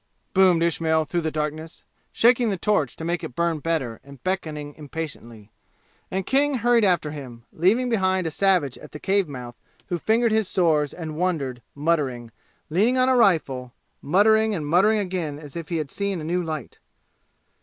boomed 0.33 0.63
Ismail 0.63 1.05
through 1.05 1.21
the 1.21 1.29
darkness, 1.29 1.83
shaking 2.11 2.49
the 2.49 2.57
torch 2.57 2.95
to 2.95 3.05
make 3.05 3.23
it 3.23 3.35
burn 3.35 3.59
better 3.59 3.99
and 4.03 4.23
beckoning 4.23 4.73
impatiently, 4.73 5.51
and 6.09 6.25
King 6.25 6.55
hurried 6.55 6.83
after 6.83 7.11
him, 7.11 7.43
leaving 7.53 7.87
behind 7.87 8.25
a 8.25 8.31
savage 8.31 8.79
at 8.79 8.93
the 8.93 8.99
cave 8.99 9.27
mouth 9.27 9.53
who 9.89 9.99
fingered 9.99 10.31
his 10.31 10.47
sores 10.47 10.91
and 10.91 11.15
wondered, 11.17 11.61
muttering, 11.75 12.31
leaning 12.71 12.97
on 12.97 13.09
a 13.09 13.15
rifle, 13.15 13.73
muttering 14.01 14.55
and 14.55 14.65
muttering 14.65 14.97
again 14.97 15.37
as 15.37 15.55
if 15.55 15.69
he 15.69 15.77
had 15.77 15.91
seen 15.91 16.19
a 16.19 16.23
new 16.23 16.41
light. 16.41 16.79